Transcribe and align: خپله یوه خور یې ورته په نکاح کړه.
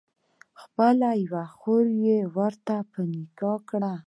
خپله 0.61 1.09
یوه 1.25 1.45
خور 1.57 1.85
یې 2.05 2.17
ورته 2.37 2.75
په 2.91 2.99
نکاح 3.13 3.57
کړه. 3.69 3.93